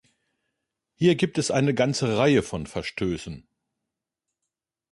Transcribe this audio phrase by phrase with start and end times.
[0.95, 3.47] Hier gibt es eine ganze Reihe von Verstößen.